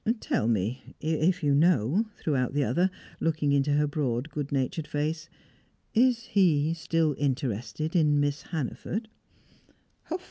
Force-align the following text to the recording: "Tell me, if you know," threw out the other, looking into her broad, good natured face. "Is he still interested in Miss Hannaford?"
"Tell 0.19 0.47
me, 0.47 0.95
if 0.99 1.43
you 1.43 1.53
know," 1.53 2.07
threw 2.17 2.35
out 2.35 2.53
the 2.55 2.63
other, 2.63 2.89
looking 3.19 3.51
into 3.51 3.73
her 3.73 3.85
broad, 3.85 4.31
good 4.31 4.51
natured 4.51 4.87
face. 4.87 5.29
"Is 5.93 6.23
he 6.23 6.73
still 6.73 7.13
interested 7.19 7.95
in 7.95 8.19
Miss 8.19 8.41
Hannaford?" 8.41 9.09